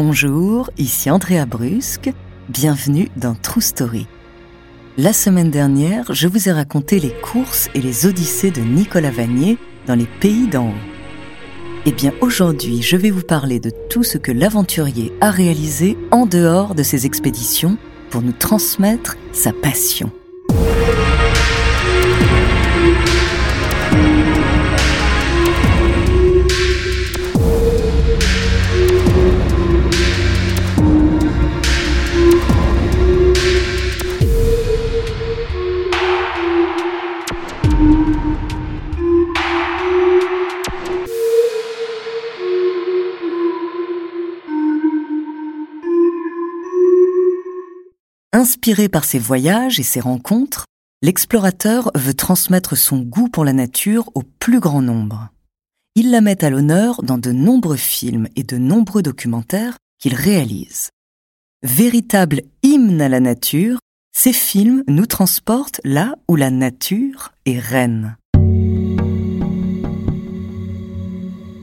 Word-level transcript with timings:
Bonjour, 0.00 0.70
ici 0.78 1.10
Andrea 1.10 1.44
Brusque, 1.44 2.12
bienvenue 2.48 3.08
dans 3.16 3.34
True 3.34 3.60
Story. 3.60 4.06
La 4.96 5.12
semaine 5.12 5.50
dernière, 5.50 6.14
je 6.14 6.28
vous 6.28 6.48
ai 6.48 6.52
raconté 6.52 7.00
les 7.00 7.12
courses 7.20 7.68
et 7.74 7.80
les 7.80 8.06
odyssées 8.06 8.52
de 8.52 8.60
Nicolas 8.60 9.10
Vanier 9.10 9.58
dans 9.88 9.96
les 9.96 10.06
pays 10.06 10.46
d'en 10.46 10.68
haut. 10.68 10.84
Eh 11.84 11.90
bien 11.90 12.12
aujourd'hui, 12.20 12.80
je 12.80 12.96
vais 12.96 13.10
vous 13.10 13.24
parler 13.24 13.58
de 13.58 13.72
tout 13.90 14.04
ce 14.04 14.18
que 14.18 14.30
l'aventurier 14.30 15.12
a 15.20 15.32
réalisé 15.32 15.98
en 16.12 16.26
dehors 16.26 16.76
de 16.76 16.84
ses 16.84 17.04
expéditions 17.04 17.76
pour 18.10 18.22
nous 18.22 18.30
transmettre 18.30 19.16
sa 19.32 19.52
passion. 19.52 20.12
Inspiré 48.68 48.90
par 48.90 49.06
ses 49.06 49.18
voyages 49.18 49.80
et 49.80 49.82
ses 49.82 49.98
rencontres, 49.98 50.66
l'explorateur 51.00 51.90
veut 51.94 52.12
transmettre 52.12 52.76
son 52.76 52.98
goût 52.98 53.30
pour 53.30 53.46
la 53.46 53.54
nature 53.54 54.10
au 54.14 54.22
plus 54.22 54.60
grand 54.60 54.82
nombre. 54.82 55.30
Il 55.94 56.10
la 56.10 56.20
met 56.20 56.44
à 56.44 56.50
l'honneur 56.50 57.02
dans 57.02 57.16
de 57.16 57.32
nombreux 57.32 57.78
films 57.78 58.28
et 58.36 58.42
de 58.42 58.58
nombreux 58.58 59.00
documentaires 59.00 59.78
qu'il 59.98 60.14
réalise. 60.14 60.90
Véritable 61.62 62.42
hymne 62.62 63.00
à 63.00 63.08
la 63.08 63.20
nature, 63.20 63.78
ces 64.14 64.34
films 64.34 64.84
nous 64.86 65.06
transportent 65.06 65.80
là 65.82 66.16
où 66.28 66.36
la 66.36 66.50
nature 66.50 67.32
est 67.46 67.58
reine. 67.58 68.18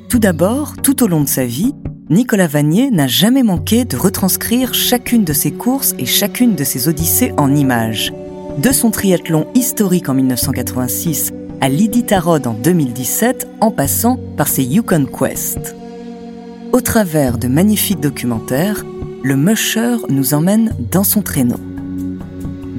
Tout 0.09 0.19
d'abord, 0.19 0.74
tout 0.81 1.03
au 1.03 1.07
long 1.07 1.22
de 1.22 1.30
sa 1.30 1.46
vie, 1.46 1.75
Nicolas 2.08 2.46
Vanier 2.46 2.92
n'a 2.92 3.08
jamais 3.08 3.42
manqué 3.42 3.84
de 3.84 3.98
retranscrire 3.98 4.76
chacune 4.76 5.24
de 5.24 5.34
ses 5.34 5.50
courses 5.52 5.96
et 5.98 6.06
chacune 6.06 6.54
de 6.54 6.64
ses 6.64 6.88
odyssées 6.88 7.34
en 7.38 7.56
images. 7.56 8.14
De 8.60 8.72
son 8.72 8.92
triathlon 8.92 9.48
historique 9.56 10.08
en 10.08 10.14
1986 10.14 11.34
à 11.62 11.70
l'Iditarod 11.70 12.46
en 12.46 12.54
2017, 12.54 13.48
en 13.60 13.72
passant 13.72 14.20
par 14.38 14.48
ses 14.48 14.64
Yukon 14.64 15.08
Quest. 15.08 15.76
Au 16.74 16.82
travers 16.82 17.40
de 17.40 17.48
magnifiques 17.48 18.02
documentaires, 18.02 18.86
le 19.24 19.36
musher 19.36 19.96
nous 20.08 20.36
emmène 20.36 20.76
dans 20.92 21.04
son 21.04 21.24
traîneau. 21.24 21.60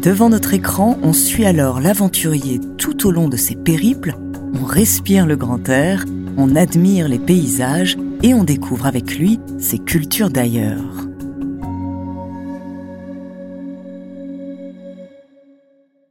Devant 0.01 0.29
notre 0.29 0.55
écran, 0.55 0.99
on 1.03 1.13
suit 1.13 1.47
alors 1.47 1.81
l'aventurier 1.81 2.61
tout 2.79 3.09
au 3.09 3.11
long 3.11 3.29
de 3.29 3.37
ses 3.37 3.57
périples, 3.57 4.15
on 4.55 4.65
respire 4.65 5.27
le 5.27 5.37
grand 5.37 5.69
air, 5.69 6.05
on 6.37 6.55
admire 6.55 7.09
les 7.09 7.19
paysages 7.19 7.97
et 8.27 8.35
on 8.35 8.43
découvre 8.43 8.87
avec 8.87 9.17
lui 9.17 9.39
ses 9.61 9.79
cultures 9.79 10.31
d'ailleurs. 10.31 11.07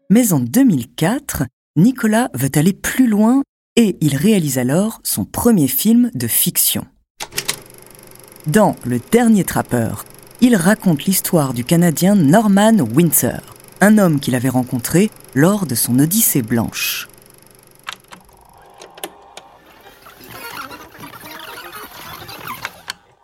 Mais 0.09 0.31
en 0.31 0.39
2004, 0.39 1.43
Nicolas 1.75 2.29
veut 2.33 2.51
aller 2.55 2.71
plus 2.71 3.07
loin 3.07 3.43
et 3.75 3.97
il 3.99 4.15
réalise 4.15 4.57
alors 4.57 5.01
son 5.03 5.25
premier 5.25 5.67
film 5.67 6.09
de 6.13 6.27
fiction. 6.27 6.85
Dans 8.47 8.77
Le 8.85 9.01
Dernier 9.11 9.43
Trappeur, 9.43 10.05
il 10.39 10.55
raconte 10.55 11.03
l'histoire 11.03 11.53
du 11.53 11.65
Canadien 11.65 12.15
Norman 12.15 12.77
Windsor, 12.95 13.41
un 13.81 13.97
homme 13.97 14.21
qu'il 14.21 14.35
avait 14.35 14.47
rencontré 14.47 15.11
lors 15.33 15.65
de 15.65 15.75
son 15.75 15.99
Odyssée 15.99 16.43
blanche. 16.43 17.09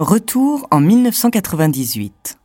Retour 0.01 0.67
en 0.71 0.79
1998. 0.79 2.39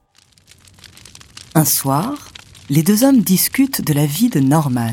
Un 1.55 1.65
soir, 1.65 2.29
les 2.69 2.83
deux 2.83 3.03
hommes 3.03 3.23
discutent 3.23 3.81
de 3.81 3.95
la 3.95 4.05
vie 4.05 4.29
de 4.29 4.41
Norman. 4.41 4.93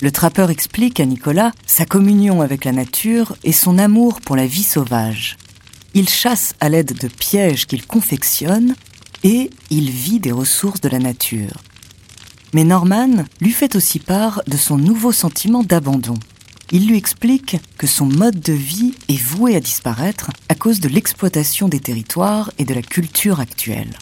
Le 0.00 0.10
trappeur 0.10 0.50
explique 0.50 0.98
à 0.98 1.04
Nicolas 1.04 1.52
sa 1.64 1.86
communion 1.86 2.42
avec 2.42 2.64
la 2.64 2.72
nature 2.72 3.36
et 3.44 3.52
son 3.52 3.78
amour 3.78 4.20
pour 4.20 4.34
la 4.34 4.48
vie 4.48 4.64
sauvage. 4.64 5.36
Il 5.94 6.08
chasse 6.08 6.56
à 6.58 6.70
l'aide 6.70 6.98
de 6.98 7.06
pièges 7.06 7.66
qu'il 7.68 7.86
confectionne 7.86 8.74
et 9.22 9.50
il 9.70 9.88
vit 9.88 10.18
des 10.18 10.32
ressources 10.32 10.80
de 10.80 10.88
la 10.88 10.98
nature. 10.98 11.62
Mais 12.52 12.64
Norman 12.64 13.26
lui 13.40 13.52
fait 13.52 13.76
aussi 13.76 14.00
part 14.00 14.42
de 14.48 14.56
son 14.56 14.76
nouveau 14.76 15.12
sentiment 15.12 15.62
d'abandon 15.62 16.18
il 16.72 16.88
lui 16.88 16.96
explique 16.96 17.58
que 17.78 17.86
son 17.86 18.06
mode 18.06 18.40
de 18.40 18.52
vie 18.52 18.94
est 19.08 19.22
voué 19.22 19.54
à 19.54 19.60
disparaître 19.60 20.30
à 20.48 20.54
cause 20.54 20.80
de 20.80 20.88
l'exploitation 20.88 21.68
des 21.68 21.80
territoires 21.80 22.50
et 22.58 22.64
de 22.64 22.74
la 22.74 22.82
culture 22.82 23.40
actuelle. 23.40 23.96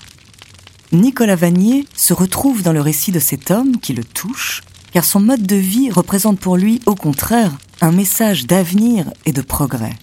Nicolas 0.92 1.36
Vanier 1.36 1.86
se 1.94 2.14
retrouve 2.14 2.62
dans 2.62 2.72
le 2.72 2.80
récit 2.80 3.12
de 3.12 3.18
cet 3.18 3.50
homme 3.50 3.78
qui 3.78 3.92
le 3.92 4.04
touche, 4.04 4.62
car 4.92 5.04
son 5.04 5.20
mode 5.20 5.46
de 5.46 5.56
vie 5.56 5.90
représente 5.90 6.38
pour 6.38 6.56
lui, 6.56 6.80
au 6.86 6.94
contraire, 6.94 7.52
un 7.80 7.92
message 7.92 8.46
d'avenir 8.46 9.12
et 9.26 9.32
de 9.32 9.42
progrès. 9.42 9.96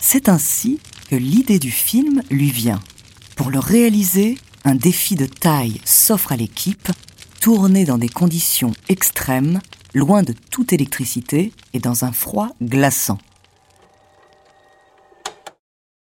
C'est 0.00 0.28
ainsi 0.28 0.78
que 1.10 1.16
l'idée 1.16 1.58
du 1.58 1.70
film 1.70 2.22
lui 2.30 2.50
vient. 2.50 2.80
Pour 3.34 3.50
le 3.50 3.58
réaliser, 3.58 4.38
un 4.64 4.74
défi 4.74 5.14
de 5.14 5.26
taille 5.26 5.80
s'offre 5.84 6.32
à 6.32 6.36
l'équipe, 6.36 6.88
tourné 7.40 7.84
dans 7.84 7.98
des 7.98 8.08
conditions 8.08 8.72
extrêmes 8.88 9.60
loin 9.96 10.22
de 10.22 10.34
toute 10.50 10.72
électricité 10.72 11.52
et 11.72 11.80
dans 11.80 12.04
un 12.04 12.12
froid 12.12 12.50
glaçant. 12.62 13.18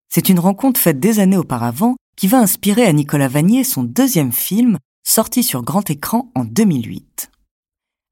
C'est 0.09 0.31
une 0.31 0.39
rencontre 0.39 0.81
faite 0.81 0.99
des 0.99 1.21
années 1.21 1.37
auparavant 1.37 1.97
qui 2.17 2.27
va 2.27 2.39
inspirer 2.39 2.87
à 2.87 2.93
Nicolas 2.93 3.29
Vanier 3.29 3.65
son 3.65 3.83
deuxième 3.83 4.33
film, 4.33 4.79
sorti 5.07 5.43
sur 5.43 5.63
grand 5.63 5.91
écran 5.91 6.31
en 6.35 6.45
2008. 6.45 7.31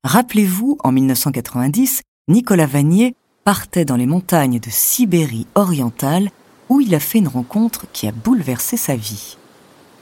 Rappelez-vous, 0.04 0.76
en 0.84 0.92
1990, 0.92 2.02
Nicolas 2.28 2.66
Vanier 2.66 3.14
partait 3.44 3.86
dans 3.86 3.96
les 3.96 4.06
montagnes 4.06 4.60
de 4.60 4.68
Sibérie 4.68 5.46
orientale 5.54 6.30
où 6.68 6.80
il 6.80 6.94
a 6.94 7.00
fait 7.00 7.18
une 7.18 7.28
rencontre 7.28 7.86
qui 7.92 8.06
a 8.06 8.12
bouleversé 8.12 8.76
sa 8.76 8.96
vie. 8.96 9.38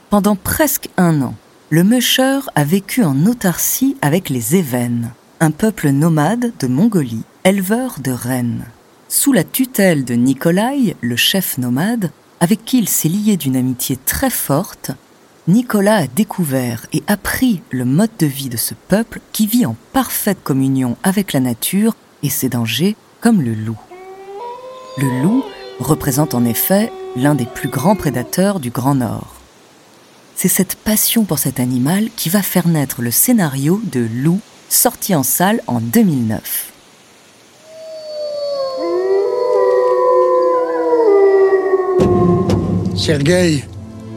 Pendant 0.09 0.35
presque 0.35 0.89
un 0.97 1.21
an, 1.21 1.35
le 1.69 1.83
musher 1.83 2.39
a 2.55 2.65
vécu 2.65 3.03
en 3.03 3.25
autarcie 3.25 3.95
avec 4.01 4.29
les 4.29 4.55
Évènes, 4.57 5.13
un 5.43 5.51
peuple 5.51 5.89
nomade 5.89 6.53
de 6.57 6.67
Mongolie, 6.67 7.23
éleveur 7.43 7.97
de 8.01 8.13
rennes. 8.13 8.65
Sous 9.09 9.33
la 9.33 9.43
tutelle 9.43 10.05
de 10.05 10.13
Nikolai, 10.13 10.95
le 11.01 11.17
chef 11.17 11.57
nomade, 11.57 12.11
avec 12.39 12.63
qui 12.63 12.77
il 12.77 12.87
s'est 12.87 13.09
lié 13.09 13.35
d'une 13.35 13.57
amitié 13.57 13.97
très 13.97 14.29
forte, 14.29 14.91
Nicolas 15.49 15.97
a 15.97 16.07
découvert 16.07 16.85
et 16.93 17.03
appris 17.07 17.61
le 17.71 17.83
mode 17.83 18.15
de 18.19 18.25
vie 18.25 18.47
de 18.47 18.55
ce 18.55 18.73
peuple 18.73 19.19
qui 19.33 19.45
vit 19.45 19.65
en 19.65 19.75
parfaite 19.91 20.41
communion 20.41 20.95
avec 21.03 21.33
la 21.33 21.41
nature 21.41 21.97
et 22.23 22.29
ses 22.29 22.47
dangers 22.47 22.95
comme 23.19 23.41
le 23.41 23.53
loup. 23.53 23.79
Le 24.97 25.23
loup 25.23 25.43
représente 25.81 26.35
en 26.35 26.45
effet 26.45 26.89
l'un 27.17 27.35
des 27.35 27.47
plus 27.47 27.67
grands 27.67 27.97
prédateurs 27.97 28.61
du 28.61 28.69
Grand 28.69 28.95
Nord. 28.95 29.35
C'est 30.37 30.47
cette 30.47 30.75
passion 30.75 31.25
pour 31.25 31.37
cet 31.37 31.59
animal 31.59 32.07
qui 32.15 32.29
va 32.29 32.41
faire 32.41 32.69
naître 32.69 33.01
le 33.01 33.11
scénario 33.11 33.81
de 33.91 34.07
Loup, 34.09 34.39
sorti 34.73 35.15
en 35.15 35.23
salle 35.23 35.61
en 35.67 35.79
2009. 35.79 36.71
Sergueï, 42.95 43.65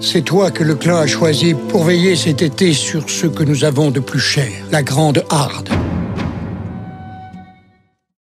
c'est 0.00 0.23
toi 0.23 0.50
que 0.50 0.62
le 0.62 0.75
clan 0.75 0.97
a 0.97 1.06
choisi 1.06 1.55
pour 1.55 1.85
veiller 1.85 2.17
cet 2.17 2.43
été 2.43 2.73
sur 2.73 3.11
ce 3.11 3.26
que 3.26 3.43
nous 3.43 3.64
avons 3.64 3.91
de 3.91 4.00
plus 4.00 4.20
cher, 4.20 4.50
la 4.70 4.82
Grande 4.82 5.25
Harde. 5.31 5.69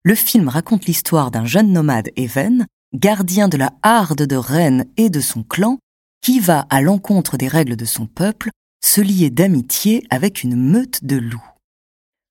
Le 0.03 0.15
film 0.15 0.47
raconte 0.47 0.85
l'histoire 0.85 1.31
d'un 1.31 1.45
jeune 1.45 1.71
nomade 1.71 2.09
Even, 2.15 2.65
gardien 2.93 3.47
de 3.47 3.57
la 3.57 3.73
Harde 3.83 4.23
de 4.23 4.35
Rennes 4.35 4.85
et 4.97 5.09
de 5.09 5.19
son 5.19 5.43
clan, 5.43 5.79
qui 6.21 6.39
va 6.39 6.65
à 6.69 6.81
l'encontre 6.81 7.37
des 7.37 7.47
règles 7.47 7.75
de 7.75 7.85
son 7.85 8.05
peuple 8.05 8.49
se 8.83 9.01
lier 9.01 9.29
d'amitié 9.29 10.05
avec 10.09 10.43
une 10.43 10.55
meute 10.55 11.03
de 11.03 11.17
loups. 11.17 11.56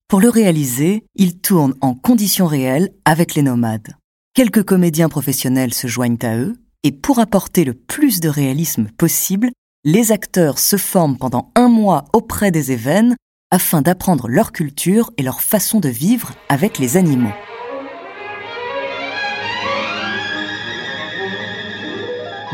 Pour 0.09 0.21
le 0.21 0.29
réaliser, 0.29 1.05
il 1.17 1.41
tourne 1.41 1.75
en 1.81 1.95
conditions 1.95 2.47
réelles 2.47 2.91
avec 3.05 3.35
les 3.35 3.43
nomades. 3.43 3.97
Quelques 4.35 4.63
comédiens 4.63 5.09
professionnels 5.09 5.75
se 5.75 5.89
joignent 5.89 6.19
à 6.23 6.37
eux, 6.37 6.55
et 6.85 6.93
pour 6.93 7.19
apporter 7.19 7.65
le 7.65 7.75
plus 7.75 8.21
de 8.21 8.29
réalisme 8.29 8.87
possible, 8.97 9.51
les 9.83 10.13
acteurs 10.13 10.61
se 10.61 10.77
forment 10.77 11.17
pendant 11.17 11.51
un 11.57 11.69
mois 11.69 12.05
auprès 12.13 12.53
des 12.53 12.71
événements 12.71 13.17
afin 13.51 13.83
d'apprendre 13.83 14.29
leur 14.29 14.53
culture 14.53 15.11
et 15.17 15.25
leur 15.25 15.41
façon 15.41 15.81
de 15.81 15.89
vivre 15.89 16.35
avec 16.49 16.79
les 16.79 16.97
animaux. 16.97 17.35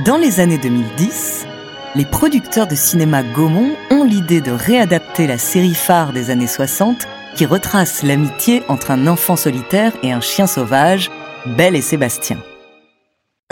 Dans 0.06 0.16
les 0.16 0.40
années 0.40 0.56
2010, 0.56 1.44
les 1.96 2.06
producteurs 2.06 2.66
de 2.66 2.74
cinéma 2.74 3.22
Gaumont 3.22 3.74
ont 3.90 4.04
l'idée 4.04 4.40
de 4.40 4.52
réadapter 4.52 5.26
la 5.26 5.36
série 5.36 5.74
phare 5.74 6.14
des 6.14 6.30
années 6.30 6.46
60 6.46 7.06
qui 7.34 7.46
retrace 7.46 8.02
l'amitié 8.02 8.62
entre 8.68 8.90
un 8.90 9.06
enfant 9.06 9.36
solitaire 9.36 9.92
et 10.02 10.12
un 10.12 10.20
chien 10.20 10.46
sauvage, 10.46 11.10
Belle 11.46 11.76
et 11.76 11.82
Sébastien 11.82 12.38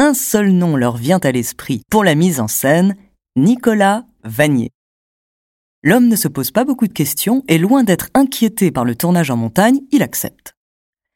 un 0.00 0.14
seul 0.14 0.52
nom 0.52 0.76
leur 0.76 0.96
vient 0.96 1.18
à 1.18 1.30
l'esprit 1.30 1.82
pour 1.90 2.04
la 2.04 2.14
mise 2.14 2.40
en 2.40 2.48
scène, 2.48 2.96
Nicolas 3.36 4.06
Vanier. 4.24 4.70
L'homme 5.82 6.08
ne 6.08 6.16
se 6.16 6.26
pose 6.26 6.52
pas 6.52 6.64
beaucoup 6.64 6.86
de 6.86 6.92
questions 6.94 7.44
et 7.48 7.58
loin 7.58 7.84
d'être 7.84 8.08
inquiété 8.14 8.70
par 8.70 8.86
le 8.86 8.94
tournage 8.94 9.30
en 9.30 9.36
montagne, 9.36 9.80
il 9.92 10.02
accepte. 10.02 10.54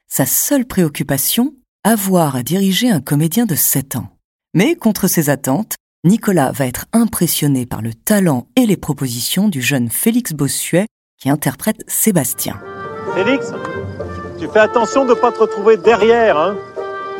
Sa 0.06 0.26
seule 0.26 0.66
préoccupation, 0.66 1.54
avoir 1.82 2.36
à 2.36 2.42
diriger 2.42 2.90
un 2.90 3.00
comédien 3.00 3.46
de 3.46 3.54
7 3.54 3.96
ans. 3.96 4.08
Mais 4.52 4.76
contre 4.76 5.08
ses 5.08 5.30
attentes, 5.30 5.76
Nicolas 6.04 6.52
va 6.52 6.66
être 6.66 6.84
impressionné 6.92 7.64
par 7.64 7.80
le 7.80 7.94
talent 7.94 8.48
et 8.54 8.66
les 8.66 8.76
propositions 8.76 9.48
du 9.48 9.62
jeune 9.62 9.88
Félix 9.88 10.34
Bossuet 10.34 10.86
qui 11.24 11.30
interprète 11.30 11.82
Sébastien. 11.86 12.60
Félix, 13.14 13.50
tu 14.38 14.46
fais 14.46 14.58
attention 14.58 15.06
de 15.06 15.14
ne 15.14 15.14
pas 15.14 15.32
te 15.32 15.38
retrouver 15.38 15.78
derrière, 15.78 16.36
hein 16.36 16.54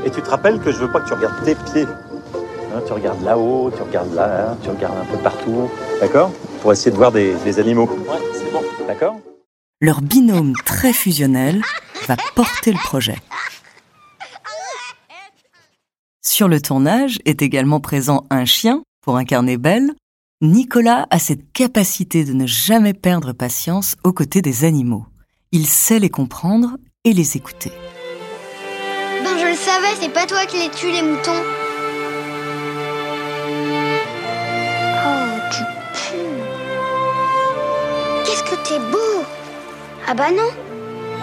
et 0.05 0.11
tu 0.11 0.21
te 0.21 0.29
rappelles 0.29 0.61
que 0.61 0.71
je 0.71 0.77
veux 0.77 0.93
pas 0.93 1.01
que 1.01 1.09
tu 1.09 1.15
regardes 1.15 1.43
tes 1.43 1.55
pieds. 1.55 1.87
Hein, 1.87 2.83
tu 2.87 2.93
regardes 2.93 3.23
là-haut, 3.23 3.73
tu 3.75 3.81
regardes 3.81 4.13
là, 4.13 4.59
tu 4.63 4.69
regardes 4.69 4.99
un 4.99 5.07
peu 5.07 5.17
partout. 5.17 5.71
D'accord? 6.03 6.31
Pour 6.61 6.71
essayer 6.75 6.91
de 6.91 6.97
voir 6.99 7.13
des, 7.13 7.35
des 7.47 7.59
animaux. 7.59 7.89
Ouais, 8.07 8.19
c'est 8.35 8.53
bon. 8.53 8.63
D'accord? 8.87 9.17
Leur 9.81 10.03
binôme 10.03 10.53
très 10.67 10.93
fusionnel 10.93 11.63
va 12.07 12.17
porter 12.35 12.73
le 12.73 12.79
projet. 12.85 13.17
Sur 16.21 16.49
le 16.49 16.61
tournage 16.61 17.21
est 17.25 17.41
également 17.41 17.81
présent 17.81 18.27
un 18.29 18.45
chien 18.45 18.83
pour 19.01 19.17
incarner 19.17 19.57
Belle. 19.57 19.95
Nicolas 20.45 21.07
a 21.11 21.19
cette 21.19 21.53
capacité 21.53 22.25
de 22.25 22.33
ne 22.33 22.47
jamais 22.47 22.95
perdre 22.95 23.33
patience 23.33 23.97
aux 24.05 24.13
côtés 24.13 24.43
des 24.43 24.65
animaux. 24.65 25.07
Il 25.53 25.67
sait 25.67 25.99
les 25.99 26.11
comprendre 26.11 26.77
et 27.05 27.13
les 27.13 27.37
écouter 27.37 27.73
savais, 29.65 29.95
c'est 30.01 30.13
pas 30.13 30.27
toi 30.27 30.45
qui 30.47 30.59
les 30.59 30.71
tues, 30.71 30.93
les 30.93 31.03
moutons. 31.03 31.43
Oh, 35.07 35.39
tu 35.51 35.63
pues. 35.93 36.19
Qu'est-ce 38.25 38.43
que 38.43 38.57
t'es 38.67 38.79
beau 38.93 39.25
Ah 40.07 40.15
bah 40.15 40.31
non, 40.31 40.51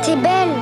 t'es 0.04 0.16
belle. 0.16 0.56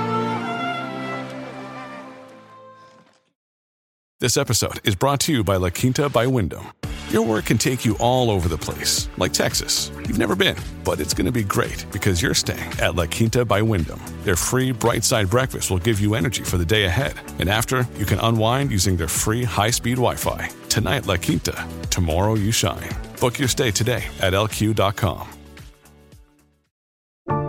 This 4.20 4.36
episode 4.36 4.82
is 4.84 4.96
brought 4.96 5.22
to 5.22 5.32
you 5.32 5.44
by 5.44 5.58
La 5.58 5.70
Quinta 5.70 6.10
by 6.10 6.26
Wyndham. 6.26 6.66
Your 7.10 7.24
work 7.24 7.46
can 7.46 7.58
take 7.58 7.86
you 7.86 7.98
all 7.98 8.30
over 8.30 8.48
the 8.48 8.58
place, 8.58 9.10
like 9.18 9.34
Texas. 9.34 9.90
You've 9.96 10.20
never 10.20 10.36
been, 10.36 10.56
but 10.84 11.00
it's 11.00 11.16
going 11.16 11.26
to 11.26 11.32
be 11.32 11.44
great 11.44 11.84
because 11.92 12.22
you're 12.22 12.36
staying 12.36 12.72
at 12.80 12.94
La 12.94 13.08
Quinta 13.08 13.44
by 13.44 13.64
Wyndham. 13.64 14.00
Their 14.22 14.36
free 14.36 14.72
bright 14.72 15.04
side 15.04 15.28
breakfast 15.28 15.72
will 15.72 15.80
give 15.80 16.00
you 16.00 16.14
energy 16.14 16.44
for 16.44 16.60
the 16.60 16.66
day 16.66 16.86
ahead. 16.86 17.16
And 17.40 17.50
after, 17.50 17.88
you 17.98 18.06
can 18.06 18.20
unwind 18.20 18.70
using 18.70 18.96
their 18.96 19.08
free 19.08 19.44
high 19.44 19.72
speed 19.72 19.96
Wi 19.96 20.18
Fi. 20.18 20.52
Tonight, 20.70 21.08
La 21.08 21.18
Quinta. 21.18 21.68
Tomorrow, 21.90 22.36
you 22.36 22.52
shine. 22.52 22.92
Book 23.20 23.40
your 23.40 23.48
stay 23.48 23.72
today 23.72 24.04
at 24.20 24.34
lq.com. 24.34 25.28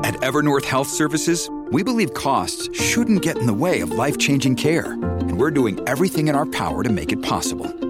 At 0.03 0.15
Evernorth 0.23 0.65
Health 0.65 0.89
Services, 0.89 1.51
we 1.71 1.83
believe 1.83 2.15
costs 2.15 2.75
shouldn't 2.75 3.21
get 3.21 3.37
in 3.37 3.45
the 3.45 3.53
way 3.53 3.81
of 3.83 3.91
life 3.91 4.17
changing 4.17 4.57
care. 4.57 4.93
And 4.93 5.39
we're 5.39 5.51
doing 5.51 5.87
everything 5.87 6.29
in 6.29 6.35
our 6.35 6.47
power 6.47 6.83
to 6.83 6.91
make 6.91 7.13
it 7.13 7.21
possible 7.21 7.90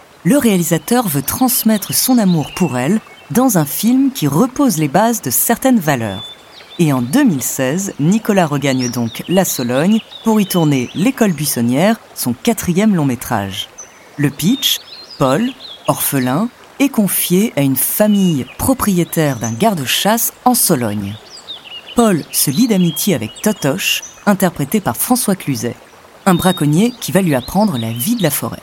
le 0.23 0.37
réalisateur 0.37 1.07
veut 1.07 1.21
transmettre 1.21 1.93
son 1.93 2.17
amour 2.17 2.51
pour 2.55 2.77
elle 2.77 2.99
dans 3.31 3.57
un 3.57 3.65
film 3.65 4.11
qui 4.11 4.27
repose 4.27 4.77
les 4.77 4.87
bases 4.87 5.21
de 5.21 5.29
certaines 5.29 5.79
valeurs. 5.79 6.25
Et 6.79 6.93
en 6.93 7.01
2016, 7.01 7.93
Nicolas 7.99 8.45
regagne 8.45 8.89
donc 8.89 9.23
la 9.27 9.45
Sologne 9.45 9.99
pour 10.23 10.39
y 10.39 10.45
tourner 10.45 10.89
L'école 10.95 11.33
buissonnière, 11.33 11.97
son 12.15 12.33
quatrième 12.33 12.95
long 12.95 13.05
métrage. 13.05 13.69
Le 14.17 14.29
pitch, 14.29 14.79
Paul, 15.17 15.49
orphelin, 15.87 16.49
est 16.79 16.89
confié 16.89 17.53
à 17.55 17.61
une 17.61 17.75
famille 17.75 18.45
propriétaire 18.57 19.37
d'un 19.37 19.51
garde-chasse 19.51 20.33
en 20.45 20.55
Sologne. 20.55 21.15
Paul 21.95 22.23
se 22.31 22.49
lie 22.49 22.67
d'amitié 22.67 23.15
avec 23.15 23.31
Totoche, 23.41 24.03
interprété 24.25 24.79
par 24.79 24.97
François 24.97 25.35
Cluzet, 25.35 25.75
un 26.25 26.35
braconnier 26.35 26.93
qui 26.99 27.11
va 27.11 27.21
lui 27.21 27.35
apprendre 27.35 27.77
la 27.77 27.91
vie 27.91 28.15
de 28.15 28.23
la 28.23 28.31
forêt. 28.31 28.61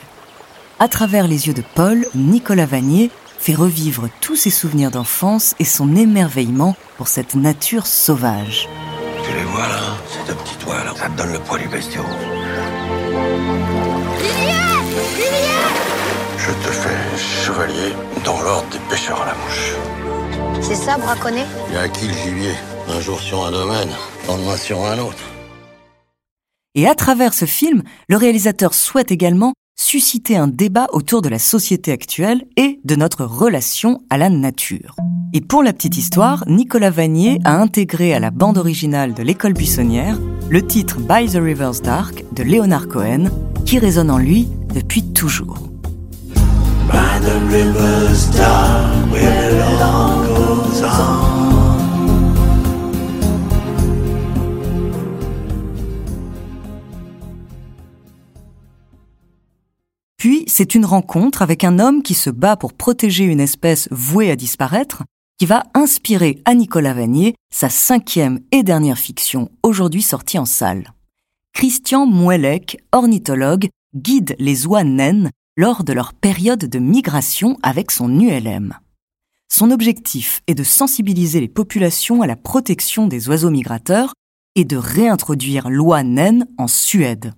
À 0.81 0.87
travers 0.87 1.27
les 1.27 1.47
yeux 1.47 1.53
de 1.53 1.61
Paul, 1.75 2.05
Nicolas 2.15 2.65
Vanier 2.65 3.11
fait 3.37 3.53
revivre 3.53 4.07
tous 4.21 4.37
ses 4.37 4.49
souvenirs 4.49 4.91
d'enfance 4.91 5.53
et 5.59 5.65
son 5.65 5.93
émerveillement 5.93 6.77
pour 6.95 7.09
cette 7.09 7.35
nature 7.35 7.85
sauvage. 7.85 8.69
Tu 9.21 9.33
les 9.33 9.43
vois 9.43 9.67
là, 9.67 9.81
ces 10.07 10.25
deux 10.25 10.39
petits 10.39 10.55
toits 10.55 10.81
là, 10.85 10.93
ça 10.95 11.09
te 11.09 11.17
donne 11.17 11.33
le 11.33 11.39
poids 11.39 11.57
du 11.59 11.67
bestiau. 11.67 12.01
Je 16.37 16.51
te 16.51 16.71
fais 16.71 17.17
chevalier 17.45 17.93
dans 18.23 18.41
l'ordre 18.41 18.69
des 18.69 18.79
pêcheurs 18.89 19.21
à 19.21 19.25
la 19.25 19.33
mouche. 19.33 19.73
C'est 20.61 20.75
ça, 20.75 20.97
braconner 20.97 21.43
Il 21.67 21.75
y 21.75 21.77
a 21.77 21.81
acquis 21.81 22.07
le 22.07 22.13
gibier? 22.13 22.53
Un 22.87 23.01
jour 23.01 23.19
sur 23.19 23.45
un 23.45 23.51
domaine, 23.51 23.89
lendemain 24.27 24.55
sur 24.55 24.81
un 24.85 24.97
autre. 24.99 25.23
Et 26.73 26.87
à 26.87 26.95
travers 26.95 27.33
ce 27.33 27.43
film, 27.43 27.83
le 28.07 28.15
réalisateur 28.15 28.73
souhaite 28.73 29.11
également 29.11 29.53
susciter 29.79 30.35
un 30.35 30.49
débat 30.49 30.87
autour 30.91 31.21
de 31.21 31.29
la 31.29 31.39
société 31.39 31.93
actuelle 31.93 32.43
et 32.57 32.81
de 32.83 32.95
notre 32.95 33.23
relation 33.23 34.01
à 34.09 34.17
la 34.17 34.29
nature. 34.29 34.97
Et 35.33 35.39
pour 35.39 35.63
la 35.63 35.71
petite 35.71 35.95
histoire, 35.95 36.43
Nicolas 36.47 36.89
Vanier 36.89 37.39
a 37.45 37.55
intégré 37.55 38.13
à 38.13 38.19
la 38.19 38.29
bande 38.29 38.57
originale 38.57 39.13
de 39.13 39.23
l'école 39.23 39.53
buissonnière 39.53 40.19
le 40.49 40.67
titre 40.67 40.97
By 40.99 41.27
the 41.27 41.37
River's 41.41 41.81
Dark 41.81 42.25
de 42.33 42.43
Leonard 42.43 42.89
Cohen, 42.89 43.29
qui 43.65 43.79
résonne 43.79 44.11
en 44.11 44.17
lui 44.17 44.49
depuis 44.73 45.13
toujours. 45.13 45.69
C'est 60.59 60.75
une 60.75 60.83
rencontre 60.83 61.41
avec 61.41 61.63
un 61.63 61.79
homme 61.79 62.03
qui 62.03 62.13
se 62.13 62.29
bat 62.29 62.57
pour 62.57 62.73
protéger 62.73 63.23
une 63.23 63.39
espèce 63.39 63.87
vouée 63.91 64.29
à 64.29 64.35
disparaître, 64.35 65.03
qui 65.37 65.45
va 65.45 65.63
inspirer 65.73 66.41
à 66.43 66.53
Nicolas 66.53 66.93
Vanier 66.93 67.35
sa 67.49 67.69
cinquième 67.69 68.41
et 68.51 68.61
dernière 68.61 68.97
fiction, 68.97 69.49
aujourd'hui 69.63 70.01
sortie 70.01 70.37
en 70.37 70.43
salle. 70.43 70.91
Christian 71.53 72.07
Mouellec, 72.07 72.83
ornithologue, 72.91 73.69
guide 73.95 74.35
les 74.37 74.67
oies 74.67 74.83
naines 74.83 75.29
lors 75.55 75.85
de 75.85 75.93
leur 75.93 76.13
période 76.13 76.65
de 76.65 76.79
migration 76.79 77.57
avec 77.63 77.89
son 77.89 78.19
ULM. 78.19 78.77
Son 79.47 79.71
objectif 79.71 80.41
est 80.47 80.55
de 80.55 80.65
sensibiliser 80.65 81.39
les 81.39 81.47
populations 81.47 82.21
à 82.21 82.27
la 82.27 82.35
protection 82.35 83.07
des 83.07 83.29
oiseaux 83.29 83.49
migrateurs 83.49 84.13
et 84.55 84.65
de 84.65 84.75
réintroduire 84.75 85.69
l'oie 85.69 86.03
naine 86.03 86.49
en 86.57 86.67
Suède. 86.67 87.31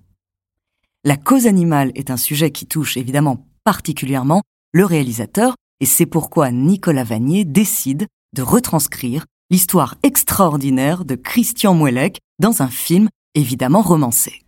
La 1.03 1.17
cause 1.17 1.47
animale 1.47 1.91
est 1.95 2.11
un 2.11 2.17
sujet 2.17 2.51
qui 2.51 2.67
touche 2.67 2.95
évidemment 2.95 3.47
particulièrement 3.63 4.43
le 4.71 4.85
réalisateur 4.85 5.55
et 5.79 5.87
c'est 5.87 6.05
pourquoi 6.05 6.51
Nicolas 6.51 7.03
Vanier 7.03 7.43
décide 7.43 8.05
de 8.35 8.43
retranscrire 8.43 9.25
l'histoire 9.49 9.95
extraordinaire 10.03 11.03
de 11.03 11.15
Christian 11.15 11.73
Mouellec 11.73 12.19
dans 12.37 12.61
un 12.61 12.67
film 12.67 13.09
évidemment 13.33 13.81
romancé. 13.81 14.43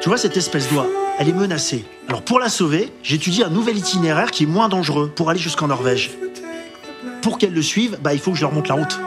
Tu 0.00 0.08
vois 0.08 0.18
cette 0.18 0.36
espèce 0.36 0.68
d'oie, 0.72 0.88
elle 1.20 1.28
est 1.28 1.32
menacée. 1.32 1.84
Alors 2.08 2.22
pour 2.22 2.40
la 2.40 2.48
sauver, 2.48 2.92
j'étudie 3.04 3.44
un 3.44 3.50
nouvel 3.50 3.78
itinéraire 3.78 4.32
qui 4.32 4.42
est 4.42 4.46
moins 4.46 4.68
dangereux 4.68 5.12
pour 5.14 5.30
aller 5.30 5.38
jusqu'en 5.38 5.68
Norvège. 5.68 6.18
Pour 7.22 7.38
qu'elle 7.38 7.54
le 7.54 7.62
suive, 7.62 7.96
bah, 8.02 8.12
il 8.12 8.18
faut 8.18 8.32
que 8.32 8.36
je 8.36 8.42
leur 8.42 8.52
monte 8.52 8.66
la 8.66 8.74
route. 8.74 8.98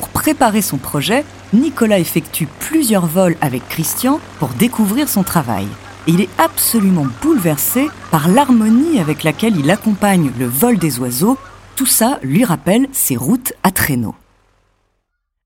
Pour 0.00 0.08
préparer 0.08 0.62
son 0.62 0.78
projet, 0.78 1.26
Nicolas 1.52 1.98
effectue 1.98 2.48
plusieurs 2.58 3.04
vols 3.04 3.36
avec 3.42 3.68
Christian 3.68 4.18
pour 4.38 4.48
découvrir 4.48 5.10
son 5.10 5.22
travail. 5.22 5.66
Il 6.06 6.22
est 6.22 6.30
absolument 6.38 7.04
bouleversé 7.20 7.88
par 8.10 8.26
l'harmonie 8.28 8.98
avec 8.98 9.24
laquelle 9.24 9.58
il 9.58 9.70
accompagne 9.70 10.32
le 10.38 10.46
vol 10.46 10.78
des 10.78 11.00
oiseaux. 11.00 11.36
Tout 11.76 11.84
ça 11.84 12.18
lui 12.22 12.46
rappelle 12.46 12.88
ses 12.92 13.14
routes 13.14 13.52
à 13.62 13.72
traîneau. 13.72 14.14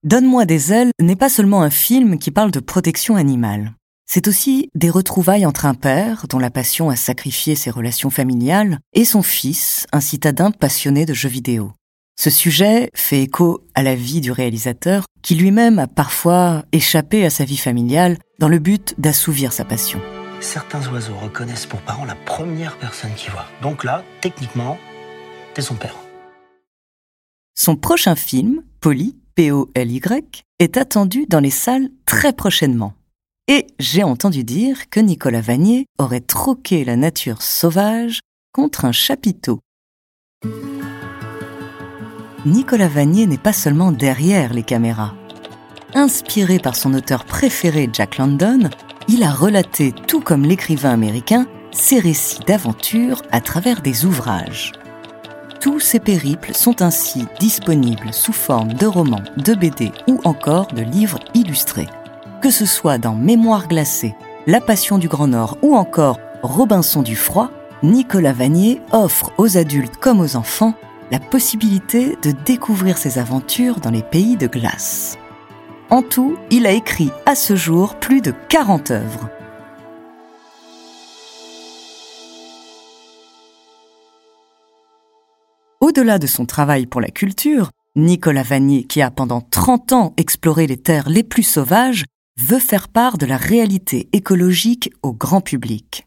Donne-moi 0.04 0.44
des 0.44 0.72
ailes 0.72 0.92
n'est 1.00 1.16
pas 1.16 1.28
seulement 1.28 1.62
un 1.62 1.70
film 1.70 2.16
qui 2.16 2.30
parle 2.30 2.52
de 2.52 2.60
protection 2.60 3.16
animale. 3.16 3.74
C'est 4.06 4.28
aussi 4.28 4.70
des 4.76 4.88
retrouvailles 4.88 5.46
entre 5.46 5.66
un 5.66 5.74
père, 5.74 6.26
dont 6.28 6.38
la 6.38 6.50
passion 6.50 6.90
a 6.90 6.96
sacrifié 6.96 7.56
ses 7.56 7.70
relations 7.70 8.10
familiales, 8.10 8.78
et 8.92 9.04
son 9.04 9.24
fils, 9.24 9.88
un 9.90 10.00
citadin 10.00 10.52
passionné 10.52 11.06
de 11.06 11.14
jeux 11.14 11.28
vidéo. 11.28 11.72
Ce 12.16 12.30
sujet 12.30 12.90
fait 12.94 13.22
écho 13.22 13.66
à 13.74 13.82
la 13.82 13.94
vie 13.94 14.20
du 14.20 14.30
réalisateur, 14.30 15.04
qui 15.22 15.34
lui-même 15.34 15.78
a 15.78 15.86
parfois 15.86 16.64
échappé 16.72 17.24
à 17.24 17.30
sa 17.30 17.44
vie 17.44 17.56
familiale 17.56 18.18
dans 18.38 18.48
le 18.48 18.58
but 18.58 18.94
d'assouvir 18.98 19.52
sa 19.52 19.64
passion. 19.64 20.00
Certains 20.40 20.86
oiseaux 20.92 21.16
reconnaissent 21.16 21.66
pour 21.66 21.80
parent 21.80 22.04
la 22.04 22.14
première 22.14 22.78
personne 22.78 23.14
qu'ils 23.14 23.32
voient. 23.32 23.48
Donc 23.62 23.82
là, 23.82 24.04
techniquement, 24.20 24.78
t'es 25.54 25.62
son 25.62 25.74
père. 25.74 25.96
Son 27.54 27.76
prochain 27.76 28.14
film, 28.14 28.62
Polly, 28.80 29.16
P-O-L-Y, 29.34 30.44
est 30.58 30.76
attendu 30.76 31.26
dans 31.28 31.40
les 31.40 31.50
salles 31.50 31.88
très 32.06 32.32
prochainement. 32.32 32.94
Et 33.48 33.66
j'ai 33.78 34.02
entendu 34.02 34.44
dire 34.44 34.88
que 34.88 35.00
Nicolas 35.00 35.40
Vanier 35.40 35.86
aurait 35.98 36.20
troqué 36.20 36.84
la 36.84 36.96
nature 36.96 37.42
sauvage 37.42 38.20
contre 38.52 38.84
un 38.84 38.92
chapiteau. 38.92 39.60
Nicolas 42.46 42.88
Vanier 42.88 43.26
n'est 43.26 43.38
pas 43.38 43.54
seulement 43.54 43.90
derrière 43.90 44.52
les 44.52 44.62
caméras. 44.62 45.14
Inspiré 45.94 46.58
par 46.58 46.76
son 46.76 46.92
auteur 46.92 47.24
préféré 47.24 47.88
Jack 47.90 48.18
London, 48.18 48.68
il 49.08 49.22
a 49.22 49.30
relaté, 49.30 49.94
tout 50.06 50.20
comme 50.20 50.44
l'écrivain 50.44 50.90
américain, 50.90 51.46
ses 51.72 51.98
récits 51.98 52.40
d'aventure 52.46 53.22
à 53.30 53.40
travers 53.40 53.80
des 53.80 54.04
ouvrages. 54.04 54.72
Tous 55.60 55.80
ces 55.80 56.00
périples 56.00 56.54
sont 56.54 56.82
ainsi 56.82 57.24
disponibles 57.40 58.12
sous 58.12 58.34
forme 58.34 58.74
de 58.74 58.86
romans, 58.86 59.22
de 59.38 59.54
BD 59.54 59.92
ou 60.06 60.20
encore 60.24 60.66
de 60.66 60.82
livres 60.82 61.20
illustrés. 61.32 61.88
Que 62.42 62.50
ce 62.50 62.66
soit 62.66 62.98
dans 62.98 63.14
Mémoire 63.14 63.68
glacée, 63.68 64.14
La 64.46 64.60
Passion 64.60 64.98
du 64.98 65.08
Grand 65.08 65.28
Nord 65.28 65.56
ou 65.62 65.74
encore 65.74 66.20
Robinson 66.42 67.00
du 67.00 67.16
Froid, 67.16 67.50
Nicolas 67.82 68.34
Vanier 68.34 68.82
offre 68.92 69.32
aux 69.38 69.56
adultes 69.56 69.96
comme 69.96 70.20
aux 70.20 70.36
enfants 70.36 70.74
la 71.10 71.20
possibilité 71.20 72.16
de 72.22 72.32
découvrir 72.44 72.98
ses 72.98 73.18
aventures 73.18 73.80
dans 73.80 73.90
les 73.90 74.02
pays 74.02 74.36
de 74.36 74.46
glace. 74.46 75.18
En 75.90 76.02
tout, 76.02 76.36
il 76.50 76.66
a 76.66 76.72
écrit 76.72 77.10
à 77.26 77.34
ce 77.34 77.56
jour 77.56 77.96
plus 77.96 78.20
de 78.20 78.32
40 78.48 78.90
œuvres. 78.90 79.28
Au-delà 85.80 86.18
de 86.18 86.26
son 86.26 86.46
travail 86.46 86.86
pour 86.86 87.00
la 87.00 87.10
culture, 87.10 87.70
Nicolas 87.94 88.42
Vanier, 88.42 88.84
qui 88.84 89.02
a 89.02 89.10
pendant 89.10 89.42
30 89.42 89.92
ans 89.92 90.14
exploré 90.16 90.66
les 90.66 90.78
terres 90.78 91.08
les 91.08 91.22
plus 91.22 91.42
sauvages, 91.42 92.04
veut 92.40 92.58
faire 92.58 92.88
part 92.88 93.18
de 93.18 93.26
la 93.26 93.36
réalité 93.36 94.08
écologique 94.12 94.90
au 95.02 95.12
grand 95.12 95.40
public. 95.40 96.06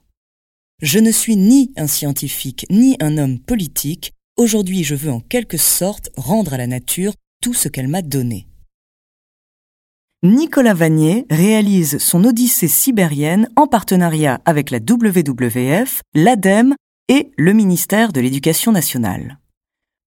Je 0.82 1.00
ne 1.00 1.12
suis 1.12 1.38
ni 1.38 1.72
un 1.78 1.88
scientifique 1.88 2.66
ni 2.70 2.98
un 3.00 3.18
homme 3.18 3.40
politique, 3.40 4.12
aujourd'hui 4.38 4.84
je 4.84 4.96
veux 4.96 5.12
en 5.12 5.20
quelque 5.20 5.58
sorte 5.58 6.10
rendre 6.16 6.54
à 6.54 6.58
la 6.58 6.68
nature 6.68 7.14
tout 7.42 7.54
ce 7.54 7.68
qu'elle 7.68 7.88
m'a 7.88 8.02
donné. 8.02 8.48
Nicolas 10.24 10.74
Vanier 10.74 11.26
réalise 11.30 12.00
son 12.00 12.24
Odyssée 12.24 12.68
sibérienne 12.68 13.50
en 13.56 13.68
partenariat 13.68 14.42
avec 14.46 14.72
la 14.72 14.80
WWF, 14.80 16.02
l'ADEME 16.16 16.76
et 17.08 17.32
le 17.38 17.54
ministère 17.54 18.12
de 18.12 18.22
l'Éducation 18.22 18.72
nationale. 18.72 19.38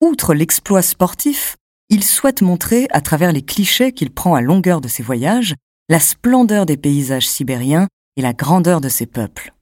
Outre 0.01 0.33
l'exploit 0.33 0.81
sportif, 0.81 1.57
il 1.89 2.03
souhaite 2.03 2.41
montrer, 2.41 2.87
à 2.91 3.01
travers 3.01 3.31
les 3.31 3.41
clichés 3.41 3.91
qu'il 3.91 4.11
prend 4.11 4.35
à 4.35 4.41
longueur 4.41 4.79
de 4.79 4.87
ses 4.87 5.03
voyages, 5.03 5.55
la 5.89 5.99
splendeur 5.99 6.65
des 6.65 6.77
paysages 6.77 7.27
sibériens 7.27 7.87
et 8.15 8.21
la 8.21 8.33
grandeur 8.33 8.81
de 8.81 8.89
ses 8.89 9.05
peuples. 9.05 9.53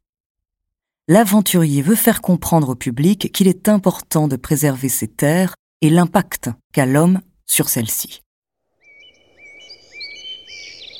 L'aventurier 1.08 1.84
veut 1.84 1.96
faire 1.96 2.20
comprendre 2.20 2.70
au 2.70 2.76
public 2.76 3.32
qu'il 3.32 3.48
est 3.48 3.70
important 3.70 4.28
de 4.28 4.38
préserver 4.38 4.90
ces 4.90 5.08
terres 5.08 5.54
et 5.82 5.92
l'impact 5.92 6.50
qu'a 6.74 6.88
l'homme 6.88 7.22
sur 7.46 7.70
celles-ci. 7.70 8.22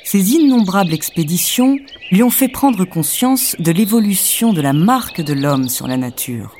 Ces 0.04 0.34
innombrables 0.34 0.94
expéditions 0.94 1.80
lui 2.12 2.22
ont 2.22 2.30
fait 2.30 2.50
prendre 2.50 2.86
conscience 2.86 3.56
de 3.58 3.72
l'évolution 3.72 4.54
de 4.54 4.62
la 4.62 4.74
marque 4.74 5.22
de 5.22 5.34
l'homme 5.34 5.70
sur 5.70 5.88
la 5.88 5.98
nature. 5.98 6.56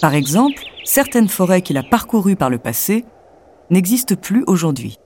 Par 0.00 0.14
exemple, 0.14 0.62
certaines 0.84 1.28
forêts 1.28 1.62
qu'il 1.62 1.76
a 1.76 1.82
parcourues 1.82 2.36
par 2.36 2.50
le 2.50 2.58
passé 2.58 3.04
n'existent 3.70 4.14
plus 4.14 4.44
aujourd'hui. 4.46 4.96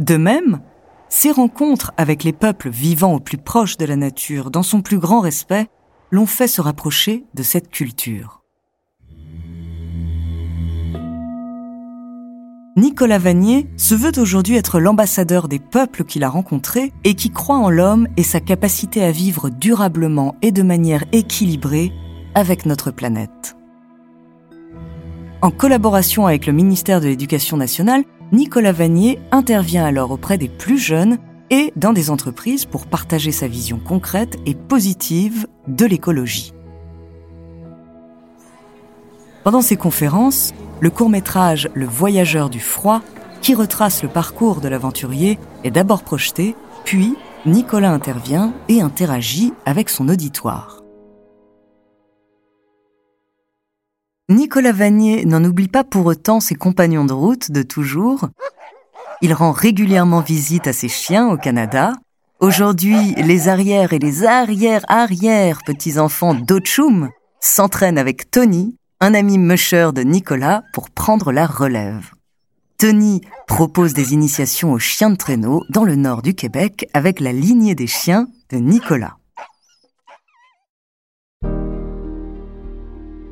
De 0.00 0.16
même, 0.16 0.60
ses 1.08 1.30
rencontres 1.30 1.92
avec 1.96 2.24
les 2.24 2.32
peuples 2.32 2.70
vivant 2.70 3.14
au 3.14 3.20
plus 3.20 3.38
proche 3.38 3.76
de 3.76 3.84
la 3.84 3.96
nature, 3.96 4.50
dans 4.50 4.62
son 4.62 4.82
plus 4.82 4.98
grand 4.98 5.20
respect, 5.20 5.68
l'ont 6.10 6.26
fait 6.26 6.48
se 6.48 6.60
rapprocher 6.60 7.24
de 7.34 7.42
cette 7.42 7.70
culture. 7.70 8.42
Nicolas 12.76 13.18
Vanier 13.18 13.66
se 13.76 13.96
veut 13.96 14.12
aujourd'hui 14.18 14.54
être 14.54 14.78
l'ambassadeur 14.78 15.48
des 15.48 15.58
peuples 15.58 16.04
qu'il 16.04 16.22
a 16.22 16.28
rencontrés 16.28 16.92
et 17.02 17.14
qui 17.14 17.30
croit 17.30 17.58
en 17.58 17.70
l'homme 17.70 18.06
et 18.16 18.22
sa 18.22 18.38
capacité 18.38 19.02
à 19.02 19.10
vivre 19.10 19.50
durablement 19.50 20.36
et 20.42 20.52
de 20.52 20.62
manière 20.62 21.04
équilibrée 21.10 21.92
avec 22.36 22.66
notre 22.66 22.92
planète. 22.92 23.56
En 25.42 25.50
collaboration 25.50 26.26
avec 26.26 26.46
le 26.46 26.52
ministère 26.52 27.00
de 27.00 27.06
l'Éducation 27.06 27.56
nationale, 27.56 28.04
Nicolas 28.30 28.72
Vanier 28.72 29.18
intervient 29.32 29.86
alors 29.86 30.10
auprès 30.10 30.36
des 30.36 30.48
plus 30.48 30.76
jeunes 30.76 31.16
et 31.50 31.72
dans 31.76 31.94
des 31.94 32.10
entreprises 32.10 32.66
pour 32.66 32.86
partager 32.86 33.32
sa 33.32 33.48
vision 33.48 33.78
concrète 33.78 34.36
et 34.44 34.54
positive 34.54 35.46
de 35.66 35.86
l'écologie. 35.86 36.52
Pendant 39.44 39.62
ces 39.62 39.76
conférences, 39.76 40.52
le 40.80 40.90
court-métrage 40.90 41.70
Le 41.72 41.86
Voyageur 41.86 42.50
du 42.50 42.60
froid, 42.60 43.00
qui 43.40 43.54
retrace 43.54 44.02
le 44.02 44.10
parcours 44.10 44.60
de 44.60 44.68
l'aventurier, 44.68 45.38
est 45.64 45.70
d'abord 45.70 46.02
projeté, 46.02 46.54
puis 46.84 47.14
Nicolas 47.46 47.92
intervient 47.92 48.52
et 48.68 48.82
interagit 48.82 49.54
avec 49.64 49.88
son 49.88 50.10
auditoire. 50.10 50.82
Nicolas 54.30 54.72
Vanier 54.72 55.24
n'en 55.24 55.42
oublie 55.42 55.68
pas 55.68 55.84
pour 55.84 56.04
autant 56.04 56.40
ses 56.40 56.54
compagnons 56.54 57.06
de 57.06 57.14
route 57.14 57.50
de 57.50 57.62
toujours. 57.62 58.28
Il 59.22 59.32
rend 59.32 59.52
régulièrement 59.52 60.20
visite 60.20 60.66
à 60.66 60.74
ses 60.74 60.88
chiens 60.88 61.28
au 61.28 61.38
Canada. 61.38 61.94
Aujourd'hui, 62.38 63.14
les 63.14 63.48
arrières 63.48 63.94
et 63.94 63.98
les 63.98 64.24
arrières-arrières 64.24 65.60
petits-enfants 65.64 66.34
d'Ochum 66.34 67.08
s'entraînent 67.40 67.96
avec 67.96 68.30
Tony, 68.30 68.76
un 69.00 69.14
ami 69.14 69.38
musher 69.38 69.90
de 69.94 70.02
Nicolas, 70.02 70.62
pour 70.74 70.90
prendre 70.90 71.32
la 71.32 71.46
relève. 71.46 72.10
Tony 72.76 73.22
propose 73.46 73.94
des 73.94 74.12
initiations 74.12 74.72
aux 74.72 74.78
chiens 74.78 75.10
de 75.10 75.16
traîneau 75.16 75.64
dans 75.70 75.84
le 75.84 75.96
nord 75.96 76.20
du 76.20 76.34
Québec 76.34 76.86
avec 76.92 77.18
la 77.20 77.32
lignée 77.32 77.74
des 77.74 77.86
chiens 77.86 78.28
de 78.50 78.58
Nicolas. 78.58 79.17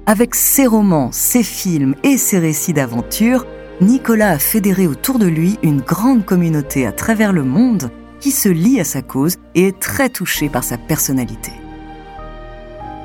Avec 0.08 0.36
ses 0.36 0.68
romans, 0.68 1.10
ses 1.10 1.42
films 1.42 1.96
et 2.04 2.16
ses 2.16 2.38
récits 2.38 2.72
d'aventure, 2.72 3.44
Nicolas 3.80 4.30
a 4.30 4.38
fédéré 4.38 4.86
autour 4.86 5.18
de 5.18 5.26
lui 5.26 5.58
une 5.64 5.80
grande 5.80 6.24
communauté 6.24 6.86
à 6.86 6.92
travers 6.92 7.32
le 7.32 7.42
monde 7.42 7.90
qui 8.20 8.30
se 8.30 8.48
lie 8.48 8.78
à 8.78 8.84
sa 8.84 9.02
cause 9.02 9.34
et 9.56 9.66
est 9.66 9.80
très 9.80 10.08
touchée 10.08 10.48
par 10.48 10.62
sa 10.62 10.78
personnalité. 10.78 11.50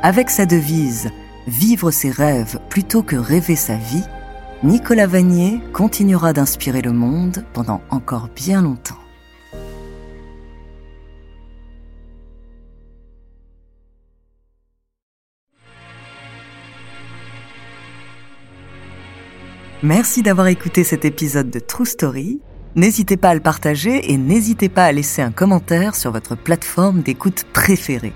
Avec 0.03 0.29
sa 0.29 0.45
devise 0.45 1.09
Vivre 1.47 1.89
ses 1.89 2.11
rêves 2.11 2.59
plutôt 2.69 3.01
que 3.01 3.15
rêver 3.15 3.55
sa 3.55 3.75
vie, 3.75 4.03
Nicolas 4.63 5.07
Vanier 5.07 5.59
continuera 5.73 6.33
d'inspirer 6.33 6.83
le 6.83 6.91
monde 6.91 7.43
pendant 7.51 7.81
encore 7.89 8.29
bien 8.35 8.61
longtemps. 8.61 9.00
Merci 19.83 20.21
d'avoir 20.21 20.45
écouté 20.45 20.83
cet 20.83 21.05
épisode 21.05 21.49
de 21.49 21.57
True 21.57 21.87
Story. 21.87 22.39
N'hésitez 22.75 23.17
pas 23.17 23.29
à 23.29 23.33
le 23.33 23.39
partager 23.39 24.11
et 24.11 24.17
n'hésitez 24.17 24.69
pas 24.69 24.85
à 24.85 24.91
laisser 24.91 25.23
un 25.23 25.31
commentaire 25.31 25.95
sur 25.95 26.11
votre 26.11 26.35
plateforme 26.35 27.01
d'écoute 27.01 27.45
préférée. 27.51 28.13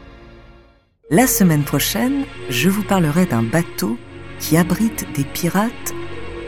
La 1.10 1.26
semaine 1.26 1.64
prochaine, 1.64 2.26
je 2.50 2.70
vous 2.70 2.84
parlerai 2.84 3.26
d'un 3.26 3.42
bateau 3.42 3.98
qui 4.40 4.58
abrite 4.58 5.08
des 5.16 5.24
pirates 5.24 5.94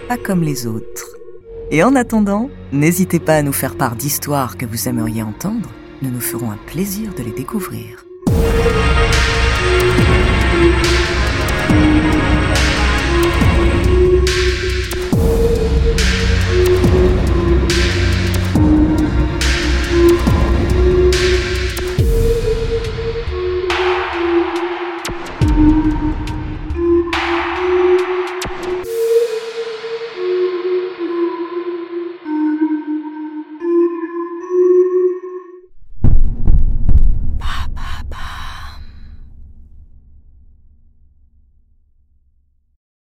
pas 0.08 0.18
comme 0.18 0.44
les 0.44 0.68
autres. 0.68 1.18
Et 1.72 1.84
en 1.84 1.96
attendant, 1.96 2.52
n'hésitez 2.72 3.20
pas 3.20 3.38
à 3.38 3.42
nous 3.42 3.54
faire 3.54 3.76
part 3.76 3.96
d'histoires 3.96 4.56
que 4.56 4.68
vous 4.68 4.88
aimeriez 4.88 5.24
entendre. 5.24 5.70
Nous 6.04 6.12
nous 6.12 6.22
ferons 6.22 6.52
un 6.52 6.60
plaisir 6.68 7.16
de 7.16 7.24
les 7.24 7.32
découvrir. 7.32 8.06